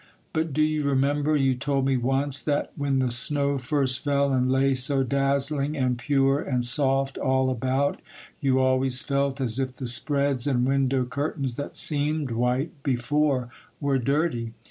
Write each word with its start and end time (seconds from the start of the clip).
But 0.33 0.51
do 0.51 0.63
you 0.63 0.81
remember 0.83 1.35
you 1.35 1.53
told 1.53 1.85
me 1.85 1.95
once, 1.95 2.41
that, 2.41 2.71
when 2.75 2.97
the 2.97 3.11
snow 3.11 3.59
first 3.59 4.03
fell 4.03 4.33
and 4.33 4.51
lay 4.51 4.73
so 4.73 5.03
dazzling 5.03 5.77
and 5.77 5.95
pure 5.99 6.39
and 6.39 6.65
soft, 6.65 7.19
all 7.19 7.51
about, 7.51 7.99
you 8.39 8.59
always 8.59 9.03
felt 9.03 9.39
as 9.39 9.59
if 9.59 9.73
the 9.75 9.85
spreads 9.85 10.47
and 10.47 10.65
window 10.65 11.05
curtains 11.05 11.53
that 11.57 11.77
seemed 11.77 12.31
white 12.31 12.71
before 12.81 13.49
were 13.79 13.99
dirty? 13.99 14.53